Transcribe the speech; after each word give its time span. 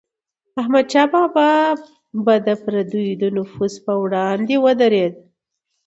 احمدشاه 0.61 1.07
بابا 1.13 1.49
به 2.25 2.35
د 2.47 2.49
پردیو 2.63 3.19
د 3.21 3.23
نفوذ 3.37 3.73
پر 3.83 3.95
وړاندې 4.03 4.55
ودرید. 4.65 5.13